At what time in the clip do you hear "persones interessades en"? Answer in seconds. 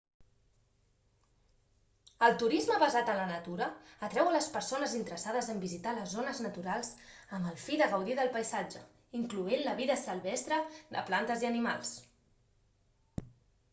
4.55-5.59